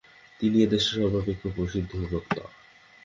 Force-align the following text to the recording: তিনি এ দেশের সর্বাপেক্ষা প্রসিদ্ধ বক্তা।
তিনি 0.39 0.57
এ 0.61 0.73
দেশের 0.73 0.93
সর্বাপেক্ষা 0.95 1.49
প্রসিদ্ধ 1.55 1.91
বক্তা। 2.05 2.43